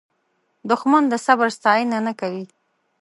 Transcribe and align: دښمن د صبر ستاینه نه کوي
دښمن 0.69 1.03
د 1.09 1.13
صبر 1.25 1.47
ستاینه 1.57 1.97
نه 2.07 2.13
کوي 2.19 2.45